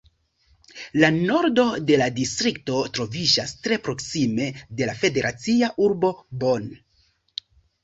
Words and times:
La 1.01 1.09
nordo 1.17 1.65
de 1.89 1.99
la 2.03 2.07
distrikto 2.15 2.79
troviĝas 2.99 3.53
tre 3.67 3.79
proksime 3.89 4.49
de 4.81 4.89
la 4.93 4.99
federacia 5.05 5.73
urbo 5.89 6.13
Bonn. 6.45 6.69